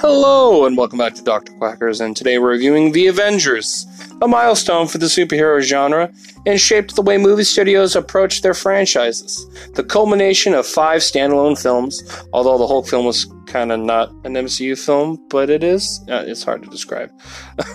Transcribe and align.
Hello, 0.00 0.64
and 0.64 0.78
welcome 0.78 0.98
back 0.98 1.12
to 1.16 1.22
Dr. 1.22 1.52
Quackers, 1.52 2.00
and 2.00 2.16
today 2.16 2.38
we're 2.38 2.52
reviewing 2.52 2.92
The 2.92 3.08
Avengers, 3.08 3.86
a 4.22 4.26
milestone 4.26 4.86
for 4.86 4.96
the 4.96 5.04
superhero 5.04 5.60
genre 5.60 6.10
and 6.46 6.58
shaped 6.58 6.96
the 6.96 7.02
way 7.02 7.18
movie 7.18 7.44
studios 7.44 7.94
approach 7.94 8.40
their 8.40 8.54
franchises. 8.54 9.46
The 9.74 9.84
culmination 9.84 10.54
of 10.54 10.66
five 10.66 11.02
standalone 11.02 11.60
films, 11.60 12.02
although 12.32 12.56
the 12.56 12.66
Hulk 12.66 12.88
film 12.88 13.04
was 13.04 13.30
kind 13.44 13.70
of 13.70 13.80
not 13.80 14.08
an 14.24 14.36
MCU 14.36 14.82
film, 14.82 15.22
but 15.28 15.50
it 15.50 15.62
is. 15.62 16.02
Uh, 16.08 16.24
it's 16.26 16.44
hard 16.44 16.62
to 16.62 16.70
describe. 16.70 17.10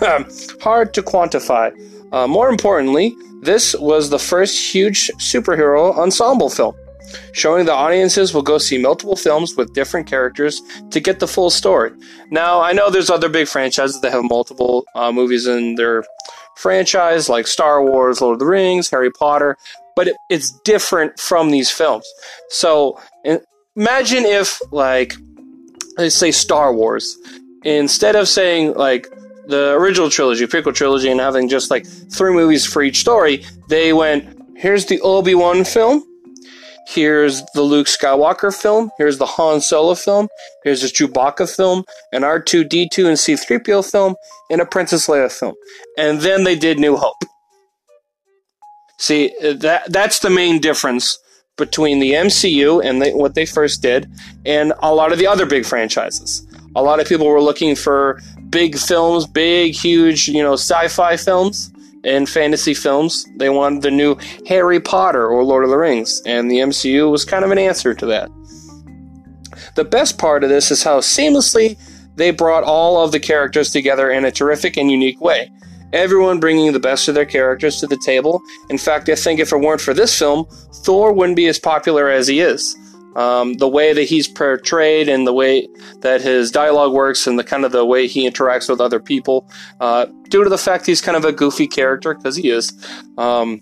hard 0.60 0.94
to 0.94 1.02
quantify. 1.02 1.70
Uh, 2.12 2.26
more 2.26 2.48
importantly, 2.48 3.14
this 3.42 3.76
was 3.76 4.10
the 4.10 4.18
first 4.18 4.74
huge 4.74 5.12
superhero 5.18 5.96
ensemble 5.96 6.50
film 6.50 6.74
showing 7.32 7.66
the 7.66 7.72
audiences 7.72 8.34
will 8.34 8.42
go 8.42 8.58
see 8.58 8.78
multiple 8.78 9.16
films 9.16 9.56
with 9.56 9.74
different 9.74 10.06
characters 10.06 10.60
to 10.90 11.00
get 11.00 11.20
the 11.20 11.28
full 11.28 11.50
story. 11.50 11.92
Now, 12.30 12.60
I 12.60 12.72
know 12.72 12.90
there's 12.90 13.10
other 13.10 13.28
big 13.28 13.48
franchises 13.48 14.00
that 14.00 14.12
have 14.12 14.24
multiple 14.24 14.84
uh, 14.94 15.12
movies 15.12 15.46
in 15.46 15.74
their 15.76 16.04
franchise, 16.56 17.28
like 17.28 17.46
Star 17.46 17.82
Wars, 17.82 18.20
Lord 18.20 18.34
of 18.34 18.38
the 18.40 18.46
Rings, 18.46 18.90
Harry 18.90 19.10
Potter, 19.10 19.56
but 19.94 20.08
it, 20.08 20.16
it's 20.30 20.50
different 20.60 21.18
from 21.18 21.50
these 21.50 21.70
films. 21.70 22.06
So, 22.48 23.00
imagine 23.76 24.24
if, 24.24 24.60
like, 24.70 25.14
let's 25.98 26.14
say 26.14 26.30
Star 26.30 26.72
Wars, 26.72 27.16
instead 27.64 28.16
of 28.16 28.28
saying, 28.28 28.74
like, 28.74 29.08
the 29.46 29.72
original 29.72 30.10
trilogy, 30.10 30.46
prequel 30.46 30.74
trilogy, 30.74 31.10
and 31.10 31.20
having 31.20 31.48
just 31.48 31.70
like 31.70 31.86
three 31.86 32.32
movies 32.32 32.66
for 32.66 32.82
each 32.82 32.98
story, 32.98 33.44
they 33.68 33.92
went, 33.92 34.36
here's 34.56 34.86
the 34.86 35.00
Obi 35.00 35.34
Wan 35.34 35.64
film, 35.64 36.04
Here's 36.86 37.42
the 37.54 37.62
Luke 37.62 37.88
Skywalker 37.88 38.54
film. 38.54 38.90
Here's 38.96 39.18
the 39.18 39.26
Han 39.26 39.60
Solo 39.60 39.94
film. 39.94 40.28
Here's 40.62 40.82
the 40.82 40.88
Chewbacca 40.88 41.54
film, 41.54 41.84
an 42.12 42.22
R2D2 42.22 43.06
and 43.06 43.16
C3PO 43.16 43.90
film, 43.90 44.14
and 44.50 44.60
a 44.60 44.66
Princess 44.66 45.08
Leia 45.08 45.30
film. 45.30 45.54
And 45.98 46.20
then 46.20 46.44
they 46.44 46.56
did 46.56 46.78
New 46.78 46.96
Hope. 46.96 47.22
See, 48.98 49.34
uh, 49.42 49.54
that 49.54 49.92
that's 49.92 50.20
the 50.20 50.30
main 50.30 50.60
difference 50.60 51.18
between 51.56 51.98
the 51.98 52.12
MCU 52.12 52.84
and 52.84 53.02
they, 53.02 53.12
what 53.12 53.34
they 53.34 53.46
first 53.46 53.82
did 53.82 54.10
and 54.44 54.72
a 54.80 54.94
lot 54.94 55.12
of 55.12 55.18
the 55.18 55.26
other 55.26 55.46
big 55.46 55.64
franchises. 55.64 56.46
A 56.76 56.82
lot 56.82 57.00
of 57.00 57.08
people 57.08 57.26
were 57.26 57.40
looking 57.40 57.74
for 57.74 58.20
big 58.50 58.78
films, 58.78 59.26
big, 59.26 59.74
huge, 59.74 60.28
you 60.28 60.42
know, 60.42 60.52
sci-fi 60.52 61.16
films 61.16 61.72
in 62.06 62.24
fantasy 62.24 62.72
films. 62.72 63.26
They 63.36 63.50
wanted 63.50 63.82
the 63.82 63.90
new 63.90 64.16
Harry 64.48 64.80
Potter 64.80 65.26
or 65.26 65.44
Lord 65.44 65.64
of 65.64 65.70
the 65.70 65.76
Rings, 65.76 66.22
and 66.24 66.50
the 66.50 66.58
MCU 66.58 67.10
was 67.10 67.24
kind 67.24 67.44
of 67.44 67.50
an 67.50 67.58
answer 67.58 67.94
to 67.94 68.06
that. 68.06 68.30
The 69.74 69.84
best 69.84 70.16
part 70.16 70.44
of 70.44 70.48
this 70.48 70.70
is 70.70 70.82
how 70.82 71.00
seamlessly 71.00 71.76
they 72.14 72.30
brought 72.30 72.64
all 72.64 73.02
of 73.02 73.12
the 73.12 73.20
characters 73.20 73.70
together 73.70 74.10
in 74.10 74.24
a 74.24 74.30
terrific 74.30 74.76
and 74.76 74.90
unique 74.90 75.20
way. 75.20 75.50
Everyone 75.92 76.40
bringing 76.40 76.72
the 76.72 76.80
best 76.80 77.08
of 77.08 77.14
their 77.14 77.26
characters 77.26 77.80
to 77.80 77.86
the 77.86 78.00
table. 78.04 78.40
In 78.70 78.78
fact, 78.78 79.08
I 79.08 79.14
think 79.14 79.38
if 79.38 79.52
it 79.52 79.58
weren't 79.58 79.80
for 79.80 79.94
this 79.94 80.18
film, 80.18 80.46
Thor 80.84 81.12
wouldn't 81.12 81.36
be 81.36 81.46
as 81.46 81.58
popular 81.58 82.08
as 82.08 82.26
he 82.26 82.40
is. 82.40 82.76
Um, 83.16 83.54
the 83.54 83.68
way 83.68 83.92
that 83.92 84.04
he's 84.04 84.28
portrayed 84.28 85.08
and 85.08 85.26
the 85.26 85.32
way 85.32 85.66
that 86.00 86.20
his 86.20 86.50
dialogue 86.50 86.92
works 86.92 87.26
and 87.26 87.38
the 87.38 87.44
kind 87.44 87.64
of 87.64 87.72
the 87.72 87.84
way 87.84 88.06
he 88.06 88.28
interacts 88.28 88.68
with 88.68 88.80
other 88.80 89.00
people, 89.00 89.48
uh, 89.80 90.06
due 90.28 90.44
to 90.44 90.50
the 90.50 90.58
fact 90.58 90.86
he's 90.86 91.00
kind 91.00 91.16
of 91.16 91.24
a 91.24 91.32
goofy 91.32 91.66
character 91.66 92.14
because 92.14 92.36
he 92.36 92.50
is, 92.50 92.72
um, 93.16 93.60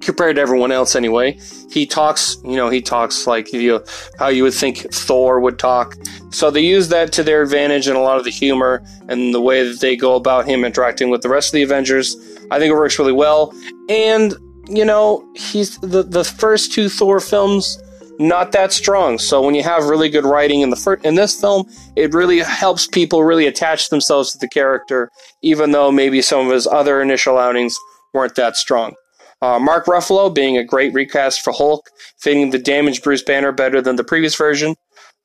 compared 0.00 0.36
to 0.36 0.42
everyone 0.42 0.72
else 0.72 0.96
anyway. 0.96 1.38
He 1.70 1.86
talks, 1.86 2.36
you 2.44 2.56
know, 2.56 2.68
he 2.68 2.80
talks 2.80 3.26
like 3.26 3.52
you 3.52 3.68
know, 3.68 3.84
how 4.18 4.28
you 4.28 4.42
would 4.42 4.54
think 4.54 4.92
Thor 4.92 5.40
would 5.40 5.58
talk. 5.58 5.94
So 6.30 6.50
they 6.50 6.60
use 6.60 6.88
that 6.88 7.12
to 7.12 7.22
their 7.22 7.42
advantage 7.42 7.88
in 7.88 7.96
a 7.96 8.00
lot 8.00 8.18
of 8.18 8.24
the 8.24 8.30
humor 8.30 8.82
and 9.08 9.34
the 9.34 9.40
way 9.40 9.66
that 9.66 9.80
they 9.80 9.96
go 9.96 10.14
about 10.16 10.46
him 10.46 10.64
interacting 10.64 11.10
with 11.10 11.22
the 11.22 11.28
rest 11.28 11.48
of 11.48 11.52
the 11.52 11.62
Avengers. 11.62 12.16
I 12.50 12.58
think 12.58 12.70
it 12.70 12.74
works 12.74 12.98
really 12.98 13.12
well. 13.12 13.54
And 13.88 14.34
you 14.68 14.84
know, 14.84 15.26
he's 15.34 15.78
the 15.78 16.02
the 16.02 16.24
first 16.24 16.72
two 16.72 16.88
Thor 16.88 17.20
films 17.20 17.78
not 18.20 18.52
that 18.52 18.72
strong. 18.72 19.18
So 19.18 19.40
when 19.40 19.54
you 19.54 19.62
have 19.62 19.84
really 19.86 20.10
good 20.10 20.24
writing 20.24 20.60
in 20.60 20.70
the 20.70 20.76
fir- 20.76 21.00
in 21.02 21.14
this 21.14 21.40
film, 21.40 21.66
it 21.96 22.12
really 22.12 22.38
helps 22.40 22.86
people 22.86 23.24
really 23.24 23.46
attach 23.46 23.88
themselves 23.88 24.32
to 24.32 24.38
the 24.38 24.48
character, 24.48 25.10
even 25.42 25.72
though 25.72 25.90
maybe 25.90 26.20
some 26.20 26.46
of 26.46 26.52
his 26.52 26.66
other 26.66 27.00
initial 27.00 27.38
outings 27.38 27.78
weren't 28.12 28.34
that 28.34 28.56
strong. 28.56 28.94
Uh, 29.42 29.58
Mark 29.58 29.86
Ruffalo 29.86 30.32
being 30.32 30.58
a 30.58 30.64
great 30.64 30.92
recast 30.92 31.40
for 31.40 31.52
Hulk, 31.52 31.88
fitting 32.18 32.50
the 32.50 32.58
damaged 32.58 33.02
Bruce 33.02 33.22
Banner 33.22 33.52
better 33.52 33.80
than 33.80 33.96
the 33.96 34.04
previous 34.04 34.36
version. 34.36 34.76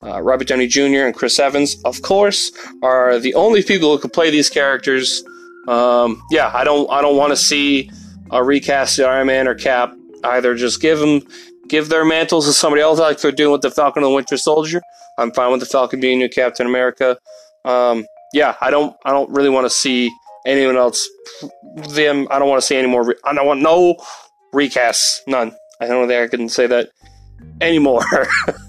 Uh, 0.02 0.22
Robert 0.22 0.48
Downey 0.48 0.68
Jr. 0.68 1.04
and 1.06 1.14
Chris 1.14 1.38
Evans, 1.38 1.76
of 1.84 2.02
course, 2.02 2.52
are 2.82 3.20
the 3.20 3.34
only 3.34 3.62
people 3.62 3.92
who 3.92 4.00
could 4.00 4.14
play 4.14 4.30
these 4.30 4.50
characters. 4.50 5.22
Um, 5.68 6.22
yeah, 6.32 6.50
I 6.54 6.64
don't, 6.64 6.90
I 6.90 7.02
don't 7.02 7.18
want 7.18 7.32
to 7.32 7.38
see 7.38 7.92
a 8.32 8.42
recast 8.42 9.00
of 9.00 9.08
Iron 9.08 9.28
Man 9.28 9.50
or 9.50 9.56
Cap. 9.56 9.94
Either 10.24 10.56
just 10.56 10.82
give 10.82 11.00
them 11.00 11.22
give 11.70 11.90
their 11.90 12.06
mantles 12.06 12.46
to 12.46 12.54
somebody 12.54 12.82
else, 12.82 13.00
like 13.00 13.20
they're 13.20 13.32
doing 13.32 13.52
with 13.52 13.62
the 13.62 13.72
Falcon 13.72 14.04
and 14.04 14.12
the 14.12 14.16
Winter 14.16 14.38
Soldier. 14.38 14.82
I'm 15.18 15.32
fine 15.32 15.52
with 15.52 15.62
the 15.62 15.66
Falcon 15.66 16.00
being 16.00 16.20
new 16.20 16.30
Captain 16.30 16.68
America. 16.68 17.18
Um, 17.64 18.06
yeah, 18.34 18.56
I 18.62 18.70
don't, 18.70 18.96
I 19.06 19.12
don't 19.12 19.30
really 19.30 19.50
want 19.50 19.66
to 19.66 19.70
see 19.70 20.12
anyone 20.46 20.78
else. 20.78 21.08
Them, 21.90 22.28
I 22.30 22.40
don't 22.40 22.50
want 22.50 22.62
to 22.62 22.66
see 22.66 22.76
any 22.76 22.88
more. 22.88 23.06
Re- 23.06 23.16
I 23.24 23.34
don't 23.34 23.48
want 23.48 23.62
no 23.62 23.96
recasts, 24.54 25.20
none. 25.28 25.56
I 25.80 25.88
don't 25.88 26.08
think 26.08 26.34
I 26.34 26.36
can 26.36 26.50
say 26.50 26.68
that 26.68 26.90
anymore. 27.62 28.04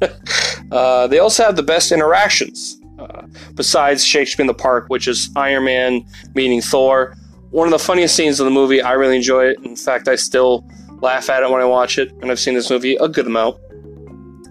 uh, 0.71 1.07
they 1.07 1.19
also 1.19 1.45
have 1.45 1.57
the 1.57 1.63
best 1.63 1.93
interactions. 1.93 2.77
Uh, 2.99 3.27
besides 3.55 4.03
Shakespeare 4.03 4.43
in 4.43 4.47
the 4.47 4.55
Park, 4.55 4.87
which 4.89 5.07
is 5.07 5.31
Iron 5.37 5.65
Man 5.65 6.07
meeting 6.35 6.63
Thor. 6.63 7.15
One 7.51 7.67
of 7.67 7.71
the 7.71 7.79
funniest 7.79 8.17
scenes 8.17 8.41
of 8.41 8.47
the 8.47 8.51
movie. 8.51 8.81
I 8.81 8.93
really 8.93 9.17
enjoy 9.17 9.47
it. 9.49 9.59
In 9.65 9.77
fact, 9.77 10.09
I 10.09 10.17
still 10.17 10.67
laugh 11.01 11.29
at 11.31 11.43
it 11.43 11.51
when 11.51 11.61
I 11.61 11.65
watch 11.65 11.99
it, 11.99 12.13
and 12.21 12.31
I've 12.31 12.41
seen 12.41 12.55
this 12.55 12.71
movie 12.71 12.97
a 12.97 13.09
good 13.09 13.27
amount. 13.27 13.59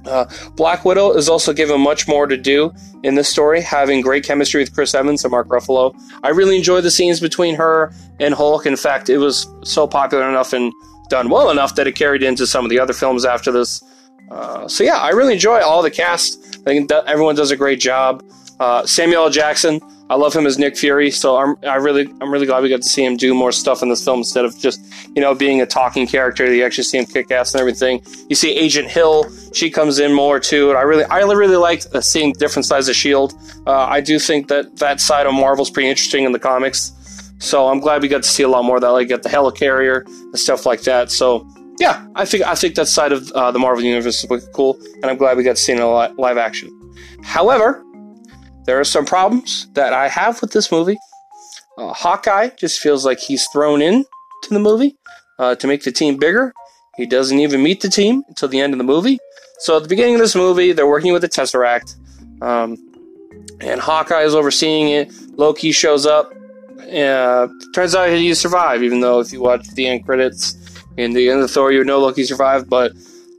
Uh, 0.05 0.25
Black 0.55 0.85
Widow 0.85 1.13
is 1.13 1.27
also 1.27 1.51
given 1.51 1.81
much 1.81 2.07
more 2.07 2.27
to 2.27 2.37
do 2.37 2.71
in 3.03 3.15
this 3.15 3.27
story, 3.27 3.61
having 3.61 4.01
great 4.01 4.23
chemistry 4.23 4.61
with 4.61 4.73
Chris 4.73 4.93
Evans 4.93 5.23
and 5.23 5.31
Mark 5.31 5.47
Ruffalo. 5.47 5.95
I 6.23 6.29
really 6.29 6.57
enjoyed 6.57 6.83
the 6.83 6.91
scenes 6.91 7.19
between 7.19 7.55
her 7.55 7.91
and 8.19 8.33
Hulk. 8.33 8.65
In 8.65 8.75
fact, 8.75 9.09
it 9.09 9.17
was 9.17 9.47
so 9.63 9.87
popular 9.87 10.29
enough 10.29 10.53
and 10.53 10.71
done 11.09 11.29
well 11.29 11.49
enough 11.49 11.75
that 11.75 11.87
it 11.87 11.93
carried 11.93 12.23
into 12.23 12.45
some 12.45 12.63
of 12.65 12.69
the 12.69 12.79
other 12.79 12.93
films 12.93 13.25
after 13.25 13.51
this. 13.51 13.83
Uh, 14.31 14.67
so 14.67 14.83
yeah, 14.83 14.97
I 14.97 15.09
really 15.09 15.33
enjoy 15.33 15.61
all 15.61 15.81
the 15.81 15.91
cast. 15.91 16.59
I 16.61 16.63
think 16.63 16.91
everyone 16.91 17.35
does 17.35 17.51
a 17.51 17.57
great 17.57 17.79
job. 17.79 18.23
Uh, 18.59 18.85
Samuel 18.85 19.23
L. 19.23 19.29
Jackson, 19.29 19.81
I 20.09 20.15
love 20.15 20.35
him 20.35 20.45
as 20.45 20.59
Nick 20.59 20.77
Fury, 20.77 21.09
so 21.09 21.37
I'm 21.37 21.55
I 21.63 21.75
really 21.75 22.07
I'm 22.21 22.31
really 22.31 22.45
glad 22.45 22.61
we 22.61 22.69
got 22.69 22.83
to 22.83 22.87
see 22.87 23.03
him 23.03 23.17
do 23.17 23.33
more 23.33 23.51
stuff 23.51 23.81
in 23.81 23.89
this 23.89 24.03
film 24.03 24.19
instead 24.19 24.45
of 24.45 24.55
just 24.57 24.79
you 25.15 25.21
know 25.21 25.33
being 25.33 25.61
a 25.61 25.65
talking 25.65 26.05
character. 26.05 26.53
You 26.53 26.63
actually 26.63 26.83
see 26.83 26.99
him 26.99 27.05
kick 27.05 27.31
ass 27.31 27.53
and 27.53 27.59
everything. 27.61 28.03
You 28.29 28.35
see 28.35 28.51
Agent 28.53 28.87
Hill, 28.87 29.27
she 29.53 29.71
comes 29.71 29.97
in 29.97 30.13
more 30.13 30.39
too, 30.39 30.69
and 30.69 30.77
I 30.77 30.83
really 30.83 31.05
I 31.05 31.21
really 31.21 31.55
like 31.55 31.83
uh, 31.93 32.01
seeing 32.01 32.33
different 32.33 32.65
sides 32.67 32.87
of 32.87 32.95
Shield. 32.95 33.33
Uh, 33.65 33.71
I 33.73 33.99
do 33.99 34.19
think 34.19 34.47
that 34.49 34.77
that 34.77 35.01
side 35.01 35.25
of 35.25 35.33
Marvel's 35.33 35.71
pretty 35.71 35.89
interesting 35.89 36.23
in 36.23 36.31
the 36.31 36.39
comics, 36.39 36.93
so 37.39 37.67
I'm 37.67 37.79
glad 37.79 38.03
we 38.03 38.07
got 38.07 38.21
to 38.21 38.29
see 38.29 38.43
a 38.43 38.47
lot 38.47 38.63
more 38.63 38.75
of 38.75 38.83
that, 38.83 38.89
like 38.89 39.07
get 39.07 39.23
the 39.23 39.29
helicarrier 39.29 40.05
and 40.05 40.39
stuff 40.39 40.67
like 40.67 40.83
that. 40.83 41.09
So 41.09 41.47
yeah, 41.79 42.05
I 42.13 42.25
think 42.25 42.43
I 42.43 42.53
think 42.53 42.75
that 42.75 42.87
side 42.87 43.11
of 43.11 43.31
uh, 43.31 43.49
the 43.49 43.59
Marvel 43.59 43.83
universe 43.83 44.23
is 44.23 44.49
cool, 44.53 44.79
and 45.01 45.05
I'm 45.05 45.17
glad 45.17 45.35
we 45.35 45.43
got 45.43 45.55
to 45.55 45.61
see 45.61 45.73
it 45.73 45.79
in 45.79 46.15
live 46.17 46.37
action. 46.37 46.69
However, 47.23 47.83
there 48.65 48.79
are 48.79 48.83
some 48.83 49.05
problems 49.05 49.67
that 49.73 49.93
I 49.93 50.07
have 50.07 50.41
with 50.41 50.51
this 50.51 50.71
movie. 50.71 50.97
Uh, 51.77 51.93
Hawkeye 51.93 52.49
just 52.57 52.79
feels 52.79 53.05
like 53.05 53.19
he's 53.19 53.47
thrown 53.47 53.81
in 53.81 54.05
to 54.43 54.53
the 54.53 54.59
movie 54.59 54.97
uh, 55.39 55.55
to 55.55 55.67
make 55.67 55.83
the 55.83 55.91
team 55.91 56.17
bigger. 56.17 56.53
He 56.97 57.05
doesn't 57.05 57.39
even 57.39 57.61
meet 57.61 57.81
the 57.81 57.89
team 57.89 58.23
until 58.27 58.49
the 58.49 58.59
end 58.59 58.73
of 58.73 58.77
the 58.77 58.85
movie. 58.85 59.19
So 59.59 59.77
at 59.77 59.83
the 59.83 59.89
beginning 59.89 60.15
of 60.15 60.21
this 60.21 60.35
movie, 60.35 60.71
they're 60.71 60.87
working 60.87 61.13
with 61.13 61.21
the 61.21 61.29
Tesseract, 61.29 61.95
um, 62.41 62.77
and 63.61 63.79
Hawkeye 63.79 64.23
is 64.23 64.35
overseeing 64.35 64.89
it. 64.89 65.13
Loki 65.37 65.71
shows 65.71 66.05
up. 66.05 66.33
Uh, 66.79 67.47
turns 67.73 67.95
out 67.95 68.09
he 68.09 68.33
survived, 68.33 68.83
even 68.83 68.99
though 68.99 69.19
if 69.19 69.31
you 69.31 69.41
watch 69.41 69.67
the 69.71 69.87
end 69.87 70.05
credits 70.05 70.55
in 70.97 71.13
the 71.13 71.29
end 71.29 71.41
of 71.41 71.49
Thor, 71.49 71.71
you 71.71 71.83
know 71.83 71.99
Loki 71.99 72.23
survived. 72.23 72.69
But 72.69 72.91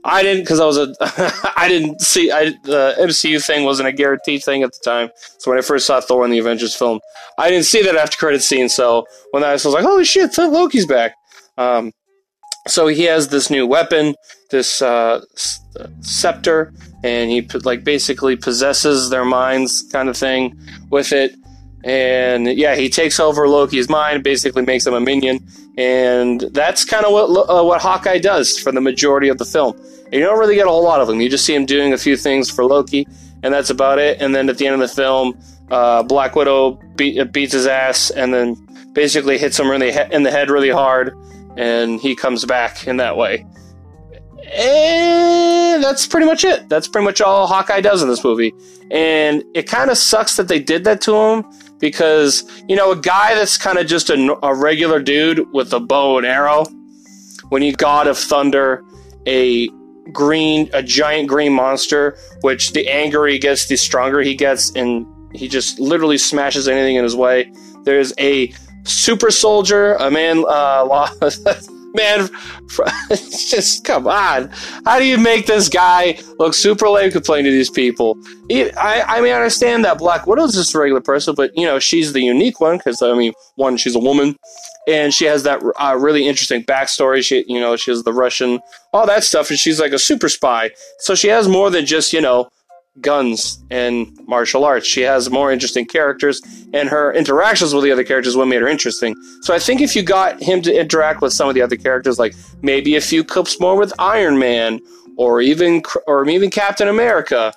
I 0.07 0.23
didn't 0.23 0.43
because 0.43 0.59
I 0.61 0.65
was 0.65 0.77
a 0.77 0.95
I 1.57 1.67
didn't 1.67 2.01
see 2.01 2.31
I, 2.31 2.51
the 2.63 2.95
MCU 2.97 3.45
thing 3.45 3.65
wasn't 3.65 3.89
a 3.89 3.91
guaranteed 3.91 4.43
thing 4.43 4.63
at 4.63 4.71
the 4.71 4.79
time. 4.83 5.09
So 5.37 5.51
when 5.51 5.59
I 5.59 5.61
first 5.61 5.85
saw 5.85 5.99
Thor 5.99 6.23
in 6.23 6.31
the 6.31 6.39
Avengers 6.39 6.73
film, 6.73 7.01
I 7.37 7.49
didn't 7.49 7.65
see 7.65 7.83
that 7.83 7.95
after 7.95 8.17
credit 8.17 8.41
scene. 8.41 8.69
So 8.69 9.05
when 9.31 9.43
I 9.43 9.51
was, 9.51 9.65
like, 9.65 9.83
"Holy 9.83 10.05
shit, 10.05 10.35
Loki's 10.37 10.85
back!" 10.85 11.13
Um, 11.57 11.91
so 12.67 12.87
he 12.87 13.03
has 13.03 13.27
this 13.27 13.49
new 13.49 13.67
weapon, 13.67 14.15
this 14.49 14.81
uh, 14.81 15.21
scepter, 16.01 16.73
and 17.03 17.29
he 17.29 17.41
like 17.63 17.83
basically 17.83 18.37
possesses 18.37 19.09
their 19.09 19.25
minds, 19.25 19.83
kind 19.91 20.07
of 20.07 20.15
thing, 20.15 20.57
with 20.89 21.11
it. 21.11 21.35
And 21.87 22.47
yeah, 22.47 22.75
he 22.75 22.89
takes 22.89 23.17
over 23.17 23.47
Loki's 23.47 23.87
mind, 23.87 24.21
basically 24.21 24.61
makes 24.65 24.85
him 24.85 24.93
a 24.93 24.99
minion, 24.99 25.47
and 25.77 26.41
that's 26.51 26.83
kind 26.83 27.05
of 27.05 27.13
what 27.13 27.49
uh, 27.49 27.63
what 27.63 27.81
Hawkeye 27.81 28.17
does 28.17 28.59
for 28.59 28.73
the 28.73 28.81
majority 28.81 29.29
of 29.29 29.37
the 29.37 29.45
film. 29.45 29.73
And 30.03 30.15
you 30.15 30.19
don't 30.19 30.37
really 30.37 30.55
get 30.55 30.67
a 30.67 30.69
whole 30.69 30.83
lot 30.83 30.99
of 30.99 31.07
him. 31.07 31.21
You 31.21 31.29
just 31.29 31.45
see 31.45 31.55
him 31.55 31.65
doing 31.65 31.93
a 31.93 31.97
few 31.97 32.17
things 32.17 32.49
for 32.49 32.65
Loki, 32.65 33.07
and 33.41 33.53
that's 33.53 33.69
about 33.69 33.99
it. 33.99 34.21
And 34.21 34.35
then 34.35 34.49
at 34.49 34.57
the 34.57 34.67
end 34.67 34.73
of 34.73 34.81
the 34.81 34.93
film, 34.93 35.39
uh, 35.71 36.03
Black 36.03 36.35
Widow 36.35 36.73
beat, 36.97 37.31
beats 37.31 37.53
his 37.53 37.67
ass 37.67 38.09
and 38.09 38.33
then 38.33 38.55
basically 38.91 39.37
hits 39.37 39.57
him 39.57 39.69
really 39.69 39.95
in 40.11 40.23
the 40.23 40.31
head 40.31 40.49
really 40.49 40.69
hard, 40.69 41.15
and 41.55 42.01
he 42.01 42.17
comes 42.17 42.43
back 42.43 42.85
in 42.85 42.97
that 42.97 43.15
way. 43.15 43.45
And 44.53 45.81
that's 45.81 46.05
pretty 46.05 46.25
much 46.25 46.43
it. 46.43 46.67
That's 46.67 46.89
pretty 46.89 47.05
much 47.05 47.21
all 47.21 47.47
Hawkeye 47.47 47.79
does 47.79 48.01
in 48.01 48.09
this 48.09 48.25
movie. 48.25 48.53
And 48.91 49.43
it 49.53 49.63
kind 49.63 49.89
of 49.89 49.97
sucks 49.97 50.35
that 50.35 50.49
they 50.49 50.59
did 50.59 50.83
that 50.83 50.99
to 51.01 51.15
him 51.15 51.45
because, 51.79 52.43
you 52.67 52.75
know, 52.75 52.91
a 52.91 52.95
guy 52.95 53.35
that's 53.35 53.57
kind 53.57 53.77
of 53.77 53.87
just 53.87 54.09
a, 54.09 54.37
a 54.43 54.55
regular 54.55 55.01
dude 55.01 55.51
with 55.53 55.73
a 55.73 55.79
bow 55.79 56.17
and 56.17 56.25
arrow, 56.25 56.65
when 57.49 57.61
you 57.61 57.73
God 57.73 58.07
of 58.07 58.17
Thunder, 58.17 58.83
a 59.25 59.69
green, 60.11 60.69
a 60.73 60.81
giant 60.81 61.27
green 61.27 61.53
monster, 61.53 62.17
which 62.41 62.73
the 62.73 62.87
angrier 62.87 63.33
he 63.33 63.39
gets, 63.39 63.67
the 63.67 63.77
stronger 63.77 64.21
he 64.21 64.35
gets, 64.35 64.71
and 64.75 65.05
he 65.35 65.47
just 65.47 65.79
literally 65.79 66.17
smashes 66.17 66.67
anything 66.67 66.95
in 66.95 67.03
his 67.03 67.15
way. 67.15 67.51
There's 67.83 68.13
a 68.19 68.53
super 68.83 69.31
soldier, 69.31 69.95
a 69.95 70.09
man, 70.09 70.45
uh, 70.47 71.09
man, 71.93 72.29
just 73.09 73.83
come 73.83 74.07
on. 74.07 74.49
How 74.85 74.99
do 74.99 75.05
you 75.05 75.17
make 75.17 75.45
this 75.45 75.69
guy 75.69 76.19
look 76.37 76.53
super 76.53 76.89
lame 76.89 77.11
complaining 77.11 77.51
to 77.51 77.51
these 77.51 77.69
people? 77.69 78.17
I, 78.51 79.03
I 79.07 79.21
mean, 79.21 79.33
I 79.33 79.35
understand 79.35 79.83
that 79.85 79.97
Black 79.97 80.27
Widow's 80.27 80.55
just 80.55 80.73
a 80.75 80.79
regular 80.79 81.01
person, 81.01 81.35
but, 81.35 81.51
you 81.55 81.65
know, 81.65 81.79
she's 81.79 82.13
the 82.13 82.21
unique 82.21 82.59
one 82.59 82.77
because, 82.77 83.01
I 83.01 83.13
mean, 83.13 83.33
one, 83.55 83.77
she's 83.77 83.95
a 83.95 83.99
woman, 83.99 84.35
and 84.87 85.13
she 85.13 85.25
has 85.25 85.43
that 85.43 85.61
uh, 85.79 85.97
really 85.99 86.27
interesting 86.27 86.63
backstory. 86.63 87.23
She, 87.23 87.43
you 87.47 87.59
know, 87.59 87.75
she 87.75 87.91
has 87.91 88.03
the 88.03 88.13
Russian, 88.13 88.59
all 88.93 89.05
that 89.05 89.23
stuff, 89.23 89.49
and 89.49 89.59
she's 89.59 89.79
like 89.79 89.91
a 89.91 89.99
super 89.99 90.29
spy. 90.29 90.71
So 90.99 91.15
she 91.15 91.27
has 91.27 91.47
more 91.47 91.69
than 91.69 91.85
just, 91.85 92.13
you 92.13 92.21
know, 92.21 92.49
guns 93.01 93.59
and 93.69 94.17
martial 94.27 94.65
arts. 94.65 94.87
She 94.87 95.01
has 95.01 95.29
more 95.29 95.51
interesting 95.51 95.85
characters, 95.85 96.41
and 96.73 96.89
her 96.89 97.13
interactions 97.13 97.73
with 97.73 97.83
the 97.83 97.91
other 97.91 98.03
characters 98.03 98.35
what 98.35 98.47
made 98.47 98.61
her 98.61 98.67
interesting. 98.67 99.15
So 99.41 99.53
I 99.53 99.59
think 99.59 99.81
if 99.81 99.95
you 99.95 100.03
got 100.03 100.41
him 100.41 100.61
to 100.63 100.73
interact 100.73 101.21
with 101.21 101.33
some 101.33 101.47
of 101.47 101.55
the 101.55 101.61
other 101.61 101.77
characters, 101.77 102.19
like 102.19 102.35
maybe 102.61 102.95
a 102.95 103.01
few 103.01 103.23
clips 103.23 103.59
more 103.59 103.77
with 103.77 103.93
Iron 103.99 104.37
Man, 104.37 104.79
or 105.17 105.41
even 105.41 105.83
or 106.05 106.27
even 106.29 106.49
Captain 106.49 106.87
America, 106.87 107.53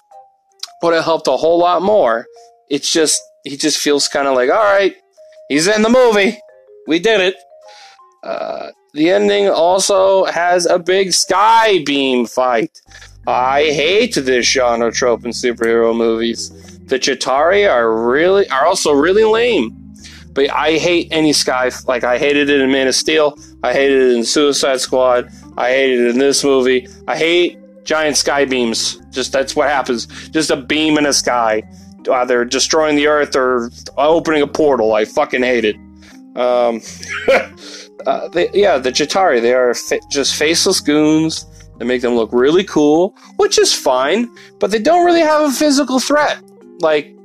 would 0.83 0.95
have 0.95 1.05
helped 1.05 1.29
a 1.29 1.37
whole 1.37 1.59
lot 1.59 1.83
more. 1.83 2.27
It's 2.69 2.93
just 2.93 3.21
he 3.45 3.57
just 3.57 3.79
feels 3.79 4.09
kind 4.09 4.29
of 4.29 4.35
like, 4.35 4.51
all 4.51 4.57
right, 4.57 4.95
he's 5.49 5.67
in 5.67 5.83
the 5.83 5.89
movie, 5.89 6.39
we 6.87 6.99
did 6.99 7.21
it. 7.21 7.37
Uh, 8.23 8.71
the 8.93 9.11
ending 9.11 9.49
also 9.49 10.25
has 10.25 10.67
a 10.67 10.79
big 10.79 11.13
sky 11.13 11.83
beam 11.85 12.27
fight. 12.27 12.81
I 13.26 13.64
hate 13.64 14.14
this 14.14 14.46
genre 14.46 14.90
trope 14.90 15.25
in 15.25 15.31
superhero 15.31 15.96
movies. 15.96 16.50
The 16.87 16.99
Chitauri 16.99 17.70
are 17.70 18.08
really 18.08 18.49
are 18.49 18.67
also 18.67 18.93
really 18.93 19.25
lame. 19.25 19.76
But 20.32 20.50
I 20.50 20.78
hate 20.78 21.08
any 21.11 21.32
sky 21.32 21.70
like 21.87 22.05
I 22.05 22.19
hated 22.19 22.49
it 22.50 22.61
in 22.61 22.70
Man 22.70 22.88
of 22.88 22.94
Steel. 22.94 23.37
I 23.62 23.72
hated 23.72 24.00
it 24.00 24.17
in 24.17 24.25
Suicide 24.25 24.81
Squad. 24.81 25.28
I 25.56 25.70
hated 25.70 26.00
it 26.00 26.11
in 26.11 26.19
this 26.19 26.44
movie. 26.44 26.88
I 27.08 27.17
hate 27.17 27.58
giant 27.84 28.17
sky 28.17 28.44
beams. 28.44 29.00
Just 29.11 29.32
that's 29.32 29.55
what 29.55 29.69
happens. 29.69 30.06
Just 30.31 30.50
a 30.50 30.56
beam 30.56 30.96
in 30.99 31.05
the 31.05 31.12
sky, 31.12 31.62
either 32.11 32.44
destroying 32.44 32.96
the 32.96 33.06
Earth 33.06 33.37
or 33.37 33.70
opening 33.99 34.43
a 34.43 34.46
portal. 34.46 34.94
I 34.94 35.05
fucking 35.05 35.43
hate 35.43 35.64
it. 35.64 35.76
Um, 36.37 36.81
uh, 38.06 38.28
they, 38.28 38.49
yeah, 38.55 38.78
the 38.78 38.93
Chitauri. 38.93 39.43
They 39.43 39.52
are 39.52 39.75
fa- 39.75 40.00
just 40.11 40.37
faceless 40.37 40.81
goons 40.81 41.44
they 41.81 41.87
make 41.87 42.03
them 42.03 42.15
look 42.15 42.31
really 42.31 42.62
cool, 42.62 43.17
which 43.37 43.59
is 43.59 43.73
fine, 43.73 44.31
but 44.59 44.71
they 44.71 44.79
don't 44.79 45.06
really 45.06 45.23
have 45.23 45.49
a 45.49 45.50
physical 45.50 45.99
threat. 45.99 46.38
Like, 46.81 47.17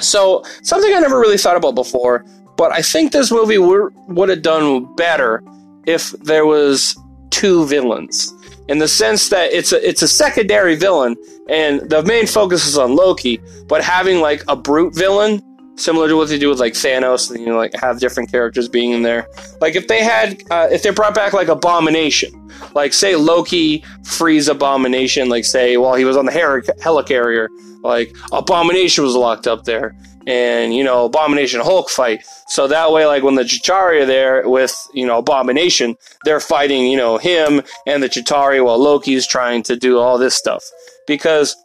so 0.00 0.44
something 0.62 0.94
I 0.94 1.00
never 1.00 1.18
really 1.18 1.36
thought 1.36 1.56
about 1.56 1.74
before, 1.74 2.24
but 2.56 2.70
I 2.72 2.82
think 2.82 3.10
this 3.10 3.32
movie 3.32 3.58
would 3.58 4.28
have 4.28 4.42
done 4.42 4.94
better 4.94 5.42
if 5.86 6.12
there 6.22 6.46
was 6.46 6.96
two 7.30 7.66
villains. 7.66 8.32
In 8.68 8.78
the 8.78 8.86
sense 8.86 9.28
that 9.30 9.52
it's 9.52 9.72
a 9.72 9.86
it's 9.86 10.02
a 10.02 10.08
secondary 10.08 10.76
villain, 10.76 11.16
and 11.48 11.80
the 11.90 12.04
main 12.04 12.28
focus 12.28 12.68
is 12.68 12.78
on 12.78 12.94
Loki, 12.94 13.40
but 13.66 13.82
having 13.82 14.20
like 14.20 14.44
a 14.46 14.54
brute 14.54 14.94
villain 14.94 15.42
similar 15.80 16.08
to 16.08 16.16
what 16.16 16.28
they 16.28 16.38
do 16.38 16.48
with 16.48 16.60
like 16.60 16.74
Thanos, 16.74 17.30
and 17.30 17.40
you 17.40 17.46
know, 17.46 17.56
like 17.56 17.74
have 17.74 18.00
different 18.00 18.30
characters 18.30 18.68
being 18.68 18.92
in 18.92 19.02
there. 19.02 19.26
Like 19.60 19.74
if 19.74 19.88
they 19.88 20.02
had, 20.04 20.42
uh, 20.50 20.68
if 20.70 20.82
they 20.82 20.90
brought 20.90 21.14
back 21.14 21.32
like 21.32 21.48
Abomination, 21.48 22.30
like 22.74 22.92
say 22.92 23.16
Loki 23.16 23.84
frees 24.04 24.48
Abomination, 24.48 25.28
like 25.28 25.44
say 25.44 25.76
while 25.76 25.94
he 25.94 26.04
was 26.04 26.16
on 26.16 26.26
the 26.26 26.32
her- 26.32 26.62
helicarrier, 26.62 27.48
like 27.82 28.14
Abomination 28.32 29.04
was 29.04 29.14
locked 29.14 29.46
up 29.46 29.64
there, 29.64 29.96
and 30.26 30.74
you 30.74 30.84
know 30.84 31.06
Abomination 31.06 31.60
Hulk 31.60 31.88
fight. 31.88 32.24
So 32.48 32.68
that 32.68 32.92
way, 32.92 33.06
like 33.06 33.22
when 33.22 33.34
the 33.34 33.42
Chitauri 33.42 34.02
are 34.02 34.06
there 34.06 34.48
with 34.48 34.76
you 34.92 35.06
know 35.06 35.18
Abomination, 35.18 35.96
they're 36.24 36.40
fighting 36.40 36.86
you 36.86 36.96
know 36.96 37.18
him 37.18 37.62
and 37.86 38.02
the 38.02 38.08
Chitauri 38.08 38.64
while 38.64 38.78
Loki's 38.78 39.26
trying 39.26 39.62
to 39.64 39.76
do 39.76 39.98
all 39.98 40.18
this 40.18 40.34
stuff. 40.34 40.62
Because 41.06 41.56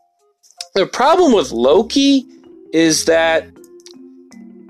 the 0.73 0.85
problem 0.85 1.33
with 1.33 1.51
Loki 1.51 2.25
is 2.73 3.05
that 3.05 3.47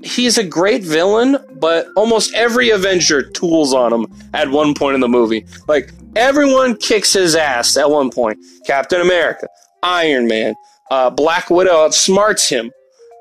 he's 0.05 0.37
a 0.37 0.43
great 0.43 0.83
villain, 0.83 1.37
but 1.59 1.87
almost 1.95 2.33
every 2.35 2.69
Avenger 2.69 3.23
tools 3.23 3.73
on 3.73 3.91
him 3.91 4.07
at 4.33 4.49
one 4.49 4.73
point 4.73 4.95
in 4.95 5.01
the 5.01 5.07
movie. 5.07 5.45
Like 5.67 5.91
everyone 6.15 6.77
kicks 6.77 7.13
his 7.13 7.35
ass 7.35 7.75
at 7.75 7.89
one 7.89 8.11
point. 8.11 8.37
Captain 8.65 9.01
America, 9.01 9.47
Iron 9.83 10.27
Man, 10.27 10.55
uh, 10.91 11.09
Black 11.09 11.49
Widow 11.49 11.87
outsmarts 11.87 12.49
him. 12.49 12.71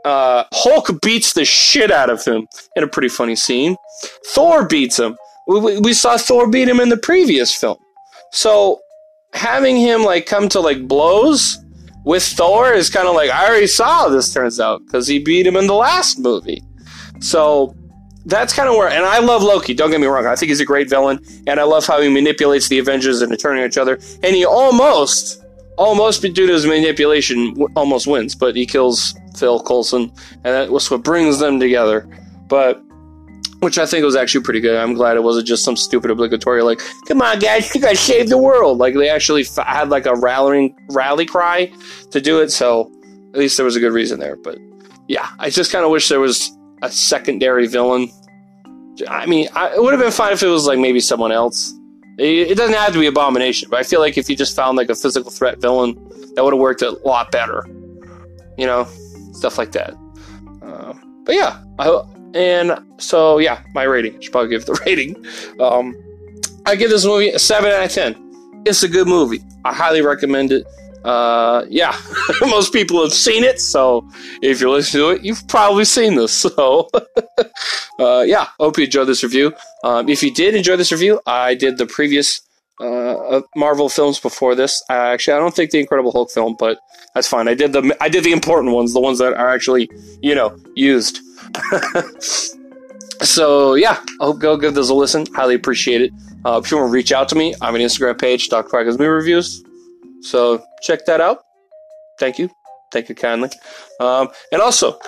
Uh, 0.05 0.45
Hulk 0.53 1.01
beats 1.01 1.33
the 1.33 1.47
shit 1.47 1.91
out 1.91 2.11
of 2.11 2.23
him 2.25 2.47
in 2.77 2.85
a 2.85 2.89
pretty 2.89 3.09
funny 3.09 3.35
scene. 3.35 3.77
Thor 4.35 4.67
beats 4.67 4.99
him. 4.99 5.17
We, 5.49 5.79
we 5.81 5.93
saw 5.95 6.19
Thor 6.19 6.51
beat 6.51 6.69
him 6.69 6.81
in 6.81 6.91
the 6.91 6.99
previous 6.99 7.55
film. 7.55 7.79
So 8.31 8.81
having 9.33 9.79
him 9.79 10.03
like 10.03 10.27
come 10.27 10.49
to 10.51 10.61
like 10.61 10.87
blows 10.87 11.59
with 12.05 12.23
Thor 12.23 12.73
is 12.73 12.91
kind 12.91 13.09
of 13.09 13.15
like 13.15 13.31
I 13.31 13.49
already 13.49 13.67
saw 13.67 14.09
this 14.09 14.33
turns 14.33 14.61
out 14.61 14.83
because 14.85 15.07
he 15.07 15.19
beat 15.19 15.47
him 15.47 15.57
in 15.57 15.67
the 15.67 15.75
last 15.75 16.19
movie. 16.19 16.63
So 17.25 17.75
that's 18.27 18.53
kind 18.53 18.69
of 18.69 18.77
where, 18.77 18.89
and 18.89 19.05
I 19.05 19.19
love 19.19 19.43
Loki. 19.43 19.73
Don't 19.73 19.91
get 19.91 19.99
me 19.99 20.07
wrong. 20.07 20.27
I 20.27 20.37
think 20.37 20.51
he's 20.51 20.61
a 20.61 20.65
great 20.65 20.91
villain, 20.91 21.21
and 21.47 21.59
I 21.59 21.63
love 21.63 21.87
how 21.87 22.01
he 22.01 22.09
manipulates 22.11 22.69
the 22.69 22.79
Avengers 22.79 23.23
into 23.23 23.37
turning 23.37 23.65
each 23.65 23.79
other. 23.79 23.99
And 24.23 24.37
he 24.37 24.45
almost, 24.45 25.43
almost 25.79 26.21
due 26.21 26.47
to 26.47 26.53
his 26.53 26.67
manipulation, 26.67 27.57
almost 27.77 28.07
wins, 28.07 28.35
but 28.35 28.55
he 28.55 28.67
kills 28.67 29.15
Phil 29.39 29.59
Coulson, 29.61 30.13
and 30.45 30.55
that 30.55 30.71
was 30.71 30.91
what 30.91 31.03
brings 31.03 31.39
them 31.39 31.59
together. 31.59 32.07
But 32.47 32.83
which 33.61 33.79
I 33.79 33.87
think 33.87 34.05
was 34.05 34.17
actually 34.17 34.45
pretty 34.45 34.61
good. 34.61 34.77
I'm 34.77 34.93
glad 34.93 35.17
it 35.17 35.23
wasn't 35.23 35.47
just 35.47 35.65
some 35.65 35.77
stupid 35.77 36.11
obligatory 36.11 36.63
like, 36.63 36.83
"Come 37.09 37.23
on, 37.23 37.39
guys, 37.39 37.75
you 37.75 37.81
guys 37.81 38.01
save 38.01 38.29
the 38.29 38.37
world." 38.37 38.77
Like 38.77 38.93
they 38.93 39.09
actually 39.09 39.43
f- 39.43 39.67
had 39.67 39.89
like 39.89 40.05
a 40.05 40.15
rallying 40.15 40.77
rally 40.91 41.25
cry 41.25 41.73
to 42.11 42.21
do 42.21 42.43
it. 42.43 42.51
So 42.51 42.93
at 43.33 43.39
least 43.39 43.57
there 43.57 43.65
was 43.65 43.77
a 43.77 43.81
good 43.81 43.95
reason 43.95 44.21
there. 44.21 44.37
But 44.37 44.59
yeah, 45.09 45.31
I 45.39 45.49
just 45.49 45.73
kind 45.73 45.87
of 45.87 45.91
wish 45.91 46.11
there 46.11 46.21
was 46.21 46.51
a 46.85 46.91
secondary 46.91 47.67
villain. 47.67 48.11
I 49.09 49.27
mean, 49.27 49.49
I, 49.55 49.75
it 49.75 49.83
would 49.83 49.93
have 49.93 50.01
been 50.01 50.13
fine 50.13 50.33
if 50.33 50.43
it 50.43 50.49
was 50.49 50.67
like 50.67 50.79
maybe 50.79 51.01
someone 51.01 51.33
else. 51.33 51.73
It, 52.19 52.53
it, 52.53 52.57
doesn't 52.57 52.77
have 52.77 52.93
to 52.93 53.01
be 53.01 53.07
Abomination, 53.07 53.69
but 53.71 53.81
I 53.81 53.83
feel 53.83 53.99
like 53.99 54.17
if 54.17 54.31
you 54.31 54.37
just 54.37 54.55
found 54.55 54.77
like 54.77 54.89
a 54.89 54.95
physical 54.95 55.31
threat 55.31 55.61
villain, 55.61 55.95
that 56.35 56.45
would 56.45 56.53
have 56.53 56.61
worked 56.61 56.83
a 56.83 56.91
lot 57.05 57.33
better. 57.33 57.67
You 58.57 58.67
know, 58.67 58.87
stuff 59.33 59.59
like 59.59 59.73
that. 59.73 59.95
Uh, 60.63 60.95
but 61.25 61.35
yeah, 61.35 61.61
I, 61.81 62.03
and 62.35 62.79
so 62.99 63.39
yeah, 63.39 63.65
my 63.75 63.83
rating. 63.83 64.17
I 64.17 64.21
should 64.21 64.33
probably 64.33 64.51
give 64.51 64.67
the 64.67 64.81
rating. 64.87 65.17
Um, 65.59 65.97
I 66.67 66.77
give 66.77 66.91
this 66.91 67.05
movie 67.05 67.31
a 67.31 67.39
seven 67.39 67.73
out 67.73 67.85
of 67.85 67.91
ten. 67.91 68.15
It's 68.65 68.83
a 68.83 68.89
good 68.89 69.09
movie. 69.09 69.43
I 69.65 69.75
highly 69.75 70.03
recommend 70.03 70.53
it 70.53 70.67
uh, 71.05 71.65
yeah, 71.69 71.97
most 72.41 72.73
people 72.73 73.03
have 73.03 73.13
seen 73.13 73.45
it. 73.45 73.61
So 73.61 74.09
if 74.43 74.61
you're 74.61 74.71
listening 74.71 75.03
to 75.03 75.11
it, 75.11 75.25
you've 75.25 75.47
probably 75.49 75.85
seen 75.85 76.17
this. 76.17 76.47
So, 76.55 76.89
uh, 77.99 78.25
yeah, 78.27 78.49
hope 78.61 78.79
you 78.79 78.85
enjoyed 78.85 79.09
this 79.09 79.23
review. 79.23 79.53
Um, 79.83 80.09
if 80.09 80.23
you 80.23 80.33
did 80.33 80.55
enjoy 80.55 80.77
this 80.77 80.93
review, 80.93 81.21
I 81.27 81.55
did 81.55 81.79
the 81.79 81.87
previous 81.87 82.41
uh, 82.81 83.41
Marvel 83.57 83.89
films 83.89 84.21
before 84.21 84.55
this. 84.55 84.83
I 84.89 85.13
actually, 85.13 85.35
I 85.35 85.39
don't 85.39 85.55
think 85.55 85.71
the 85.71 85.81
Incredible 85.81 86.13
Hulk 86.13 86.31
film, 86.31 86.57
but 86.59 86.79
that's 87.15 87.29
fine. 87.29 87.49
I 87.49 87.55
did 87.55 87.73
the 87.73 87.97
I 88.01 88.09
did 88.09 88.25
the 88.25 88.33
important 88.33 88.73
ones, 88.73 88.93
the 88.93 89.01
ones 89.01 89.19
that 89.19 89.35
are 89.35 89.49
actually 89.49 89.91
you 90.23 90.35
know 90.35 90.57
used. 90.75 91.21
so 93.23 93.75
yeah, 93.75 94.03
I 94.21 94.25
hope 94.25 94.39
go 94.39 94.57
give 94.57 94.75
this 94.75 94.91
a 94.91 94.95
listen. 94.95 95.27
Highly 95.35 95.55
appreciate 95.55 96.03
it. 96.03 96.13
Uh, 96.45 96.61
if 96.63 96.71
you 96.71 96.77
want 96.77 96.89
to 96.89 96.93
reach 96.93 97.13
out 97.13 97.29
to 97.31 97.35
me, 97.35 97.55
I'm 97.61 97.75
an 97.75 97.81
Instagram 97.81 98.21
page, 98.21 98.49
Dr. 98.49 98.69
Quackers 98.69 98.99
Movie 98.99 99.09
Reviews. 99.09 99.65
So 100.25 100.65
check 100.83 101.05
that 101.07 101.21
out. 101.21 101.39
Thank 102.19 102.39
you. 102.39 102.51
Thank 102.93 103.09
you 103.09 103.15
kindly. 103.15 103.51
Um, 104.01 104.29
and 104.53 104.63
also, 104.63 104.99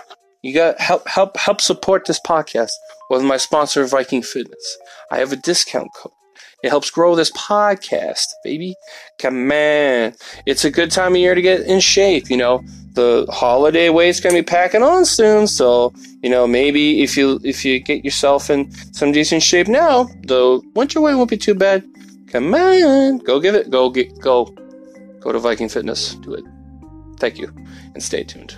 you 0.42 0.52
got 0.54 0.80
help 0.80 1.06
help 1.08 1.36
help 1.36 1.60
support 1.60 2.04
this 2.06 2.20
podcast 2.20 2.72
with 3.10 3.22
my 3.22 3.36
sponsor 3.36 3.84
Viking 3.86 4.22
Fitness. 4.22 4.78
I 5.10 5.18
have 5.18 5.32
a 5.32 5.36
discount 5.36 5.88
code. 5.94 6.12
It 6.62 6.70
helps 6.70 6.90
grow 6.90 7.14
this 7.14 7.30
podcast, 7.32 8.26
baby. 8.42 8.74
Come 9.18 9.50
on. 9.52 10.14
It's 10.46 10.64
a 10.64 10.70
good 10.70 10.90
time 10.90 11.12
of 11.12 11.18
year 11.18 11.34
to 11.34 11.42
get 11.42 11.60
in 11.60 11.80
shape, 11.80 12.28
you 12.28 12.36
know. 12.36 12.62
the 12.94 13.26
holiday 13.28 13.90
weight's 13.90 14.20
gonna 14.20 14.34
be 14.34 14.42
packing 14.42 14.82
on 14.82 15.04
soon. 15.04 15.46
So 15.46 15.92
you 16.22 16.30
know 16.30 16.46
maybe 16.46 17.02
if 17.02 17.16
you 17.16 17.38
if 17.44 17.64
you 17.64 17.78
get 17.78 18.04
yourself 18.04 18.50
in 18.50 18.72
some 18.92 19.12
decent 19.12 19.42
shape 19.42 19.68
now, 19.68 20.04
the 20.26 20.60
winter 20.74 21.00
weight 21.00 21.14
won't 21.14 21.30
be 21.30 21.36
too 21.36 21.54
bad. 21.54 21.84
Come 22.32 22.52
on, 22.54 23.18
go 23.18 23.38
give 23.38 23.54
it, 23.54 23.70
go 23.70 23.88
get, 23.90 24.18
go, 24.20 24.46
go 25.20 25.32
to 25.32 25.38
Viking 25.38 25.68
Fitness, 25.68 26.14
do 26.16 26.34
it. 26.34 26.44
Thank 27.18 27.38
you, 27.38 27.52
and 27.94 28.02
stay 28.02 28.24
tuned. 28.24 28.56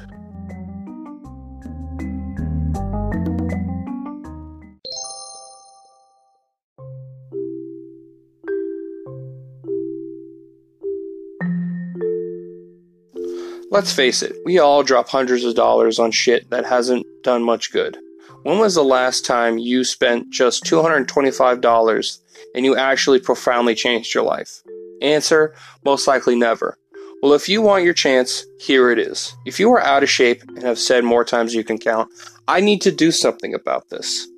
Let's 13.71 13.93
face 13.93 14.23
it, 14.23 14.35
we 14.45 14.59
all 14.59 14.83
drop 14.83 15.09
hundreds 15.09 15.45
of 15.45 15.55
dollars 15.55 15.99
on 15.99 16.11
shit 16.11 16.49
that 16.51 16.65
hasn't 16.65 17.07
done 17.23 17.45
much 17.45 17.71
good. 17.71 17.99
When 18.43 18.59
was 18.59 18.75
the 18.75 18.83
last 18.83 19.27
time 19.27 19.59
you 19.59 19.85
spent 19.85 20.31
just 20.31 20.65
$225 20.65 22.19
and 22.55 22.65
you 22.65 22.77
actually 22.77 23.21
profoundly 23.21 23.75
changed 23.75 24.15
your 24.15 24.25
life? 24.25 24.63
Answer 25.03 25.55
most 25.85 26.07
likely 26.07 26.37
never. 26.37 26.77
Well, 27.23 27.33
if 27.33 27.49
you 27.49 27.63
want 27.63 27.85
your 27.85 27.95
chance, 27.95 28.45
here 28.61 28.91
it 28.91 28.99
is. 28.99 29.35
If 29.45 29.59
you 29.59 29.73
are 29.73 29.81
out 29.81 30.05
of 30.05 30.11
shape 30.11 30.43
and 30.43 30.63
have 30.63 30.79
said 30.79 31.03
more 31.03 31.25
times 31.25 31.55
you 31.55 31.65
can 31.65 31.79
count, 31.79 32.11
I 32.47 32.61
need 32.61 32.81
to 32.83 32.93
do 32.93 33.11
something 33.11 33.55
about 33.55 33.89
this. 33.91 34.29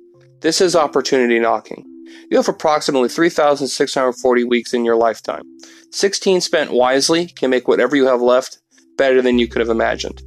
This 0.41 0.61
is 0.61 0.75
opportunity 0.75 1.39
knocking. 1.39 1.85
You 2.31 2.37
have 2.37 2.49
approximately 2.49 3.09
3,640 3.09 4.43
weeks 4.45 4.73
in 4.73 4.83
your 4.83 4.95
lifetime. 4.95 5.43
16 5.91 6.41
spent 6.41 6.71
wisely 6.71 7.27
can 7.27 7.51
make 7.51 7.67
whatever 7.67 7.95
you 7.95 8.07
have 8.07 8.21
left 8.21 8.57
better 8.97 9.21
than 9.21 9.37
you 9.37 9.47
could 9.47 9.59
have 9.59 9.69
imagined. 9.69 10.21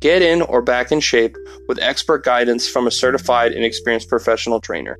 Get 0.00 0.22
in 0.22 0.42
or 0.42 0.62
back 0.62 0.92
in 0.92 1.00
shape 1.00 1.36
with 1.66 1.78
expert 1.80 2.24
guidance 2.24 2.68
from 2.68 2.86
a 2.86 2.90
certified 2.90 3.52
and 3.52 3.64
experienced 3.64 4.08
professional 4.08 4.60
trainer. 4.60 4.96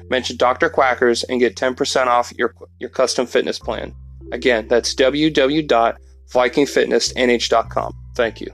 mention 0.09 0.37
Dr. 0.37 0.69
Quackers, 0.69 1.23
and 1.29 1.39
get 1.39 1.55
10% 1.55 2.07
off 2.07 2.33
your, 2.35 2.55
your 2.79 2.89
custom 2.89 3.27
fitness 3.27 3.59
plan. 3.59 3.93
Again, 4.31 4.67
that's 4.67 4.95
www.vikingfitnessnh.com. 4.95 7.93
Thank 8.15 8.41
you. 8.41 8.51